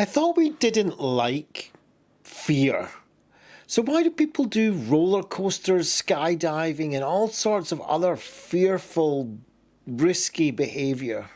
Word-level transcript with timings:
I 0.00 0.06
thought 0.06 0.34
we 0.34 0.48
didn't 0.48 0.98
like 0.98 1.74
fear. 2.22 2.88
So, 3.66 3.82
why 3.82 4.02
do 4.02 4.10
people 4.10 4.46
do 4.46 4.72
roller 4.72 5.22
coasters, 5.22 5.90
skydiving, 5.90 6.94
and 6.94 7.04
all 7.04 7.28
sorts 7.28 7.70
of 7.70 7.82
other 7.82 8.16
fearful, 8.16 9.36
risky 9.86 10.52
behaviour? 10.52 11.28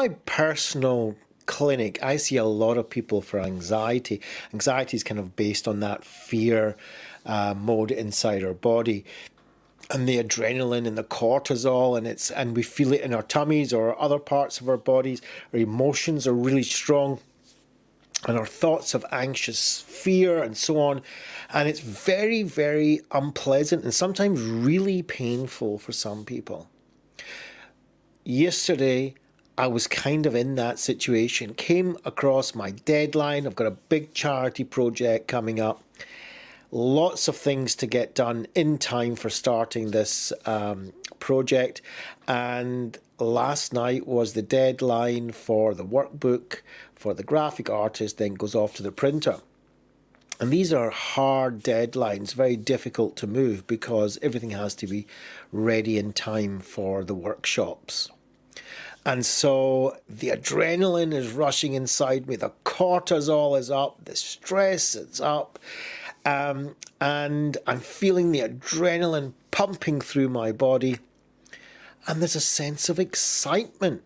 My 0.00 0.08
personal 0.24 1.14
clinic, 1.44 2.02
I 2.02 2.16
see 2.16 2.38
a 2.38 2.44
lot 2.44 2.78
of 2.78 2.88
people 2.88 3.20
for 3.20 3.38
anxiety. 3.38 4.22
Anxiety 4.54 4.96
is 4.96 5.04
kind 5.04 5.20
of 5.20 5.36
based 5.36 5.68
on 5.68 5.80
that 5.80 6.06
fear 6.06 6.74
uh, 7.26 7.52
mode 7.54 7.90
inside 7.90 8.42
our 8.42 8.54
body. 8.54 9.04
And 9.90 10.08
the 10.08 10.16
adrenaline 10.16 10.86
and 10.86 10.96
the 10.96 11.04
cortisol, 11.04 11.98
and 11.98 12.06
it's 12.06 12.30
and 12.30 12.56
we 12.56 12.62
feel 12.62 12.94
it 12.94 13.02
in 13.02 13.12
our 13.12 13.22
tummies 13.22 13.74
or 13.74 14.00
other 14.00 14.18
parts 14.18 14.58
of 14.60 14.70
our 14.70 14.78
bodies. 14.78 15.20
Our 15.52 15.58
emotions 15.58 16.26
are 16.26 16.32
really 16.32 16.62
strong, 16.62 17.18
and 18.26 18.38
our 18.38 18.46
thoughts 18.46 18.94
of 18.94 19.04
anxious 19.12 19.82
fear 19.82 20.42
and 20.42 20.56
so 20.56 20.80
on. 20.80 21.02
And 21.52 21.68
it's 21.68 21.80
very, 21.80 22.42
very 22.42 23.00
unpleasant 23.10 23.84
and 23.84 23.92
sometimes 23.92 24.40
really 24.40 25.02
painful 25.02 25.78
for 25.78 25.92
some 25.92 26.24
people. 26.24 26.68
Yesterday, 28.24 29.14
I 29.60 29.66
was 29.66 29.86
kind 29.86 30.24
of 30.24 30.34
in 30.34 30.54
that 30.54 30.78
situation. 30.78 31.52
Came 31.52 31.98
across 32.06 32.54
my 32.54 32.70
deadline. 32.70 33.46
I've 33.46 33.54
got 33.54 33.66
a 33.66 33.72
big 33.90 34.14
charity 34.14 34.64
project 34.64 35.28
coming 35.28 35.60
up. 35.60 35.82
Lots 36.72 37.28
of 37.28 37.36
things 37.36 37.74
to 37.76 37.86
get 37.86 38.14
done 38.14 38.46
in 38.54 38.78
time 38.78 39.16
for 39.16 39.28
starting 39.28 39.90
this 39.90 40.32
um, 40.46 40.94
project. 41.18 41.82
And 42.26 42.96
last 43.18 43.74
night 43.74 44.06
was 44.06 44.32
the 44.32 44.40
deadline 44.40 45.30
for 45.32 45.74
the 45.74 45.84
workbook 45.84 46.62
for 46.94 47.12
the 47.12 47.22
graphic 47.22 47.68
artist, 47.68 48.16
then 48.16 48.36
goes 48.36 48.54
off 48.54 48.76
to 48.76 48.82
the 48.82 48.92
printer. 48.92 49.40
And 50.40 50.50
these 50.50 50.72
are 50.72 50.88
hard 50.88 51.62
deadlines, 51.62 52.32
very 52.32 52.56
difficult 52.56 53.14
to 53.16 53.26
move 53.26 53.66
because 53.66 54.18
everything 54.22 54.52
has 54.52 54.74
to 54.76 54.86
be 54.86 55.06
ready 55.52 55.98
in 55.98 56.14
time 56.14 56.60
for 56.60 57.04
the 57.04 57.14
workshops. 57.14 58.08
And 59.04 59.24
so 59.24 59.96
the 60.08 60.28
adrenaline 60.28 61.14
is 61.14 61.32
rushing 61.32 61.72
inside 61.72 62.26
me, 62.26 62.36
the 62.36 62.52
cortisol 62.64 63.58
is 63.58 63.70
up, 63.70 64.04
the 64.04 64.14
stress 64.14 64.94
is 64.94 65.20
up, 65.20 65.58
um, 66.26 66.76
and 67.00 67.56
I'm 67.66 67.80
feeling 67.80 68.30
the 68.30 68.40
adrenaline 68.40 69.32
pumping 69.50 70.00
through 70.02 70.28
my 70.28 70.52
body. 70.52 70.98
And 72.06 72.20
there's 72.20 72.36
a 72.36 72.40
sense 72.40 72.88
of 72.88 72.98
excitement, 72.98 74.02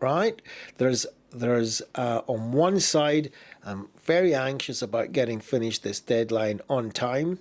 right? 0.00 0.40
There's 0.78 1.06
there's 1.30 1.80
uh, 1.94 2.20
on 2.26 2.52
one 2.52 2.78
side, 2.80 3.30
I'm 3.64 3.88
very 4.04 4.34
anxious 4.34 4.82
about 4.82 5.12
getting 5.12 5.40
finished 5.40 5.82
this 5.82 6.00
deadline 6.00 6.60
on 6.68 6.90
time. 6.90 7.38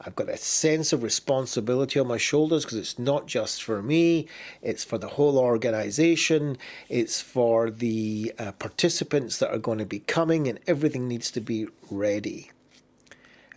I've 0.00 0.14
got 0.14 0.28
a 0.28 0.36
sense 0.36 0.92
of 0.92 1.02
responsibility 1.02 1.98
on 1.98 2.06
my 2.06 2.18
shoulders 2.18 2.64
because 2.64 2.78
it's 2.78 2.98
not 2.98 3.26
just 3.26 3.62
for 3.62 3.82
me, 3.82 4.28
it's 4.60 4.84
for 4.84 4.98
the 4.98 5.08
whole 5.08 5.38
organization, 5.38 6.58
it's 6.88 7.20
for 7.20 7.70
the 7.70 8.32
uh, 8.38 8.52
participants 8.52 9.38
that 9.38 9.50
are 9.50 9.58
going 9.58 9.78
to 9.78 9.86
be 9.86 10.00
coming, 10.00 10.48
and 10.48 10.60
everything 10.66 11.08
needs 11.08 11.30
to 11.30 11.40
be 11.40 11.66
ready. 11.90 12.50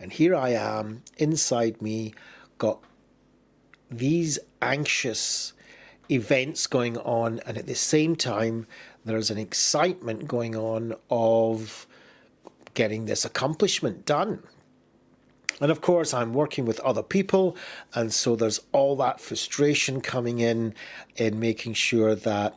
And 0.00 0.12
here 0.12 0.34
I 0.34 0.50
am 0.50 1.02
inside 1.18 1.82
me, 1.82 2.14
got 2.56 2.82
these 3.90 4.38
anxious 4.62 5.52
events 6.10 6.66
going 6.66 6.96
on, 6.96 7.40
and 7.46 7.58
at 7.58 7.66
the 7.66 7.74
same 7.74 8.16
time, 8.16 8.66
there's 9.04 9.30
an 9.30 9.38
excitement 9.38 10.26
going 10.26 10.56
on 10.56 10.94
of 11.10 11.86
getting 12.72 13.04
this 13.04 13.26
accomplishment 13.26 14.06
done. 14.06 14.42
And 15.60 15.70
of 15.70 15.80
course, 15.80 16.14
I'm 16.14 16.32
working 16.32 16.64
with 16.64 16.80
other 16.80 17.02
people, 17.02 17.56
and 17.94 18.12
so 18.12 18.36
there's 18.36 18.60
all 18.72 18.96
that 18.96 19.20
frustration 19.20 20.00
coming 20.00 20.40
in 20.40 20.74
in 21.16 21.38
making 21.38 21.74
sure 21.74 22.14
that 22.14 22.56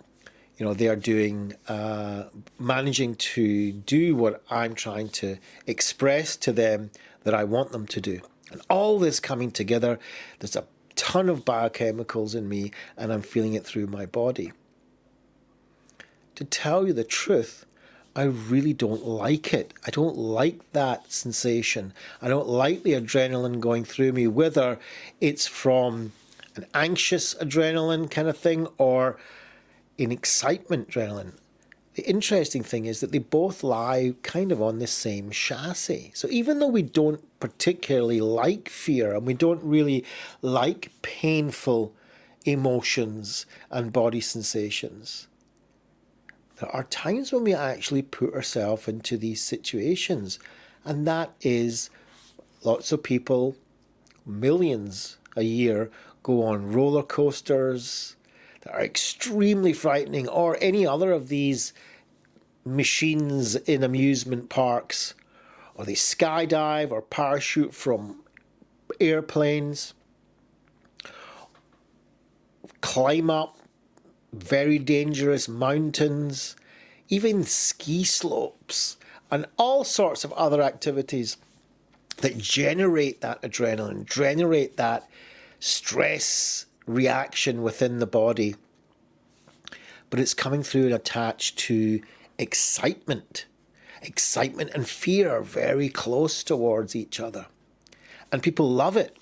you 0.57 0.65
know 0.65 0.73
they 0.73 0.87
are 0.87 0.95
doing 0.95 1.53
uh, 1.67 2.25
managing 2.59 3.15
to 3.15 3.71
do 3.71 4.15
what 4.15 4.43
I'm 4.49 4.75
trying 4.75 5.09
to 5.09 5.37
express 5.67 6.35
to 6.37 6.53
them 6.53 6.91
that 7.23 7.33
I 7.33 7.43
want 7.43 7.71
them 7.71 7.87
to 7.87 8.01
do. 8.01 8.21
And 8.51 8.61
all 8.69 8.99
this 8.99 9.19
coming 9.19 9.51
together, 9.51 9.99
there's 10.39 10.55
a 10.55 10.65
ton 10.95 11.29
of 11.29 11.43
biochemicals 11.43 12.35
in 12.35 12.47
me, 12.47 12.71
and 12.95 13.11
I'm 13.11 13.21
feeling 13.21 13.53
it 13.53 13.65
through 13.65 13.87
my 13.87 14.05
body. 14.05 14.53
To 16.35 16.43
tell 16.43 16.87
you 16.87 16.93
the 16.93 17.03
truth, 17.03 17.65
I 18.15 18.23
really 18.23 18.73
don't 18.73 19.05
like 19.05 19.53
it. 19.53 19.73
I 19.87 19.89
don't 19.89 20.17
like 20.17 20.71
that 20.73 21.11
sensation. 21.11 21.93
I 22.21 22.27
don't 22.27 22.47
like 22.47 22.83
the 22.83 22.93
adrenaline 22.93 23.59
going 23.59 23.85
through 23.85 24.11
me, 24.11 24.27
whether 24.27 24.77
it's 25.19 25.47
from 25.47 26.11
an 26.55 26.67
anxious 26.75 27.33
adrenaline 27.35 28.11
kind 28.11 28.27
of 28.27 28.37
thing 28.37 28.67
or 28.77 29.17
an 29.97 30.11
excitement 30.11 30.89
adrenaline. 30.89 31.33
The 31.95 32.07
interesting 32.07 32.63
thing 32.63 32.85
is 32.85 32.99
that 33.01 33.11
they 33.11 33.19
both 33.19 33.63
lie 33.63 34.13
kind 34.23 34.51
of 34.51 34.61
on 34.61 34.79
the 34.79 34.87
same 34.87 35.29
chassis. 35.29 36.11
So 36.15 36.27
even 36.29 36.59
though 36.59 36.67
we 36.67 36.81
don't 36.81 37.23
particularly 37.39 38.21
like 38.21 38.69
fear 38.69 39.15
and 39.15 39.25
we 39.25 39.33
don't 39.35 39.63
really 39.63 40.03
like 40.41 40.91
painful 41.01 41.93
emotions 42.45 43.45
and 43.69 43.93
body 43.93 44.21
sensations, 44.21 45.27
there 46.63 46.73
are 46.73 46.85
times 46.85 47.33
when 47.33 47.43
we 47.43 47.53
actually 47.53 48.01
put 48.01 48.33
ourselves 48.33 48.87
into 48.87 49.17
these 49.17 49.43
situations, 49.43 50.39
and 50.85 51.05
that 51.05 51.33
is 51.41 51.89
lots 52.63 52.93
of 52.93 53.03
people, 53.03 53.57
millions 54.25 55.17
a 55.35 55.41
year, 55.41 55.91
go 56.23 56.41
on 56.43 56.71
roller 56.71 57.03
coasters 57.03 58.15
that 58.61 58.73
are 58.73 58.81
extremely 58.81 59.73
frightening, 59.73 60.29
or 60.29 60.57
any 60.61 60.87
other 60.87 61.11
of 61.11 61.27
these 61.27 61.73
machines 62.63 63.57
in 63.57 63.83
amusement 63.83 64.47
parks, 64.47 65.15
or 65.75 65.83
they 65.83 65.95
skydive 65.95 66.91
or 66.91 67.01
parachute 67.01 67.75
from 67.75 68.23
airplanes, 69.01 69.93
climb 72.79 73.29
up 73.29 73.57
very 74.33 74.79
dangerous 74.79 75.47
mountains, 75.47 76.55
even 77.09 77.43
ski 77.43 78.03
slopes, 78.03 78.97
and 79.31 79.45
all 79.57 79.83
sorts 79.83 80.23
of 80.23 80.33
other 80.33 80.61
activities 80.61 81.37
that 82.17 82.37
generate 82.37 83.21
that 83.21 83.41
adrenaline, 83.41 84.05
generate 84.05 84.77
that 84.77 85.07
stress 85.59 86.65
reaction 86.85 87.61
within 87.61 87.99
the 87.99 88.07
body. 88.07 88.55
But 90.09 90.19
it's 90.19 90.33
coming 90.33 90.63
through 90.63 90.85
and 90.85 90.93
attached 90.93 91.57
to 91.59 92.01
excitement. 92.37 93.45
Excitement 94.01 94.71
and 94.73 94.87
fear 94.87 95.31
are 95.31 95.41
very 95.41 95.89
close 95.89 96.43
towards 96.43 96.95
each 96.95 97.19
other. 97.19 97.47
And 98.31 98.43
people 98.43 98.69
love 98.69 98.97
it. 98.97 99.15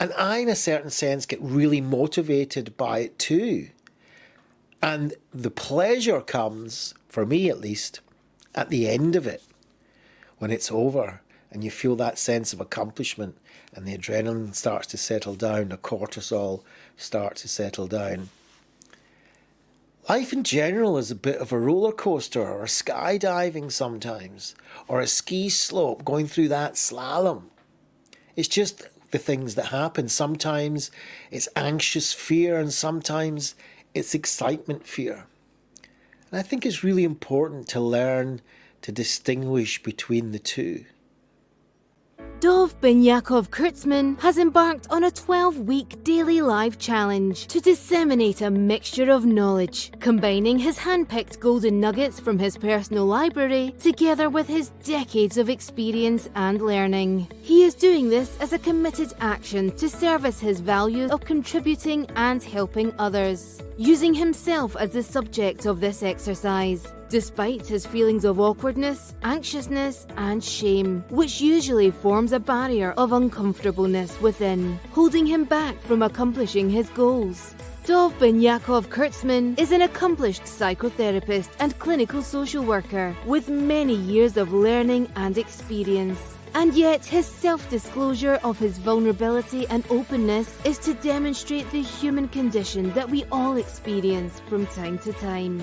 And 0.00 0.12
I, 0.14 0.38
in 0.38 0.48
a 0.48 0.56
certain 0.56 0.90
sense, 0.90 1.24
get 1.24 1.40
really 1.40 1.80
motivated 1.80 2.76
by 2.76 3.00
it 3.00 3.18
too. 3.18 3.68
And 4.84 5.14
the 5.32 5.50
pleasure 5.50 6.20
comes, 6.20 6.92
for 7.08 7.24
me 7.24 7.48
at 7.48 7.58
least, 7.58 8.00
at 8.54 8.68
the 8.68 8.86
end 8.86 9.16
of 9.16 9.26
it, 9.26 9.42
when 10.36 10.50
it's 10.50 10.70
over 10.70 11.22
and 11.50 11.64
you 11.64 11.70
feel 11.70 11.96
that 11.96 12.18
sense 12.18 12.52
of 12.52 12.60
accomplishment 12.60 13.38
and 13.72 13.86
the 13.86 13.96
adrenaline 13.96 14.54
starts 14.54 14.86
to 14.88 14.98
settle 14.98 15.36
down, 15.36 15.70
the 15.70 15.78
cortisol 15.78 16.64
starts 16.98 17.40
to 17.40 17.48
settle 17.48 17.86
down. 17.86 18.28
Life 20.06 20.34
in 20.34 20.44
general 20.44 20.98
is 20.98 21.10
a 21.10 21.14
bit 21.14 21.38
of 21.38 21.50
a 21.50 21.58
roller 21.58 21.92
coaster 21.92 22.46
or 22.46 22.66
skydiving 22.66 23.72
sometimes, 23.72 24.54
or 24.86 25.00
a 25.00 25.06
ski 25.06 25.48
slope 25.48 26.04
going 26.04 26.26
through 26.26 26.48
that 26.48 26.74
slalom. 26.74 27.44
It's 28.36 28.48
just 28.48 28.82
the 29.12 29.18
things 29.18 29.54
that 29.54 29.68
happen. 29.68 30.10
Sometimes 30.10 30.90
it's 31.30 31.48
anxious 31.56 32.12
fear, 32.12 32.58
and 32.58 32.70
sometimes 32.70 33.54
it's 33.94 34.14
excitement 34.14 34.86
fear. 34.86 35.26
And 36.30 36.40
I 36.40 36.42
think 36.42 36.66
it's 36.66 36.84
really 36.84 37.04
important 37.04 37.68
to 37.68 37.80
learn 37.80 38.40
to 38.82 38.92
distinguish 38.92 39.82
between 39.82 40.32
the 40.32 40.38
two. 40.38 40.84
Dov 42.44 42.78
Benyaacov-Kurtzman 42.82 44.20
has 44.20 44.36
embarked 44.36 44.86
on 44.90 45.04
a 45.04 45.10
12 45.10 45.60
week 45.60 46.04
daily 46.04 46.42
live 46.42 46.78
challenge 46.78 47.46
to 47.46 47.58
disseminate 47.58 48.42
a 48.42 48.50
mixture 48.50 49.10
of 49.10 49.24
knowledge, 49.24 49.90
combining 49.98 50.58
his 50.58 50.76
hand 50.76 51.08
picked 51.08 51.40
golden 51.40 51.80
nuggets 51.80 52.20
from 52.20 52.38
his 52.38 52.58
personal 52.58 53.06
library 53.06 53.74
together 53.80 54.28
with 54.28 54.46
his 54.46 54.68
decades 54.84 55.38
of 55.38 55.48
experience 55.48 56.28
and 56.34 56.60
learning. 56.60 57.28
He 57.40 57.62
is 57.62 57.72
doing 57.72 58.10
this 58.10 58.36
as 58.40 58.52
a 58.52 58.58
committed 58.58 59.14
action 59.20 59.74
to 59.78 59.88
service 59.88 60.38
his 60.38 60.60
values 60.60 61.12
of 61.12 61.22
contributing 61.22 62.06
and 62.14 62.42
helping 62.42 62.92
others, 62.98 63.62
using 63.78 64.12
himself 64.12 64.76
as 64.76 64.90
the 64.90 65.02
subject 65.02 65.64
of 65.64 65.80
this 65.80 66.02
exercise 66.02 66.92
despite 67.08 67.66
his 67.66 67.86
feelings 67.86 68.24
of 68.24 68.40
awkwardness, 68.40 69.14
anxiousness, 69.22 70.06
and 70.16 70.42
shame, 70.42 71.04
which 71.10 71.40
usually 71.40 71.90
forms 71.90 72.32
a 72.32 72.40
barrier 72.40 72.92
of 72.92 73.12
uncomfortableness 73.12 74.20
within, 74.20 74.78
holding 74.92 75.26
him 75.26 75.44
back 75.44 75.80
from 75.82 76.02
accomplishing 76.02 76.70
his 76.70 76.88
goals. 76.90 77.54
Dov 77.86 78.18
Benyaacov-Kurtzman 78.18 79.58
is 79.58 79.70
an 79.70 79.82
accomplished 79.82 80.44
psychotherapist 80.44 81.50
and 81.58 81.78
clinical 81.78 82.22
social 82.22 82.64
worker 82.64 83.14
with 83.26 83.50
many 83.50 83.94
years 83.94 84.38
of 84.38 84.54
learning 84.54 85.06
and 85.16 85.36
experience. 85.36 86.18
And 86.54 86.72
yet, 86.72 87.04
his 87.04 87.26
self 87.26 87.68
disclosure 87.68 88.38
of 88.42 88.58
his 88.58 88.78
vulnerability 88.78 89.66
and 89.68 89.84
openness 89.90 90.56
is 90.64 90.78
to 90.78 90.94
demonstrate 90.94 91.70
the 91.72 91.82
human 91.82 92.28
condition 92.28 92.90
that 92.92 93.10
we 93.10 93.24
all 93.30 93.56
experience 93.56 94.40
from 94.48 94.66
time 94.68 94.98
to 95.00 95.12
time. 95.12 95.62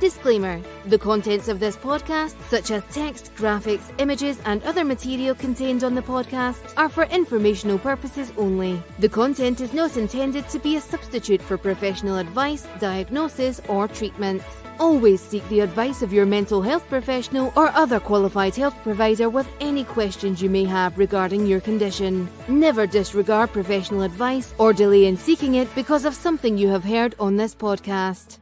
Disclaimer 0.00 0.60
The 0.86 0.98
contents 0.98 1.48
of 1.48 1.60
this 1.60 1.76
podcast, 1.76 2.34
such 2.48 2.70
as 2.72 2.82
text, 2.92 3.32
graphics, 3.36 3.92
images, 3.98 4.40
and 4.44 4.62
other 4.64 4.84
material 4.84 5.34
contained 5.34 5.84
on 5.84 5.94
the 5.94 6.02
podcast, 6.02 6.74
are 6.76 6.88
for 6.88 7.04
informational 7.04 7.78
purposes 7.78 8.32
only. 8.36 8.82
The 8.98 9.08
content 9.08 9.60
is 9.60 9.72
not 9.72 9.96
intended 9.96 10.48
to 10.48 10.58
be 10.58 10.76
a 10.76 10.80
substitute 10.80 11.40
for 11.40 11.56
professional 11.56 12.18
advice, 12.18 12.66
diagnosis, 12.80 13.60
or 13.68 13.86
treatment. 13.86 14.42
Always 14.80 15.20
seek 15.20 15.48
the 15.48 15.60
advice 15.60 16.02
of 16.02 16.12
your 16.12 16.26
mental 16.26 16.60
health 16.60 16.86
professional 16.88 17.52
or 17.56 17.68
other 17.70 18.00
qualified 18.00 18.56
health 18.56 18.74
provider 18.82 19.30
with 19.30 19.48
any 19.60 19.84
questions 19.84 20.42
you 20.42 20.50
may 20.50 20.64
have 20.64 20.98
regarding 20.98 21.46
your 21.46 21.60
condition. 21.60 22.28
Never 22.48 22.84
disregard 22.86 23.52
professional 23.52 24.02
advice 24.02 24.52
or 24.58 24.72
delay 24.72 25.06
in 25.06 25.16
seeking 25.16 25.54
it 25.54 25.72
because 25.76 26.04
of 26.04 26.14
something 26.14 26.58
you 26.58 26.68
have 26.68 26.82
heard 26.82 27.14
on 27.20 27.36
this 27.36 27.54
podcast. 27.54 28.38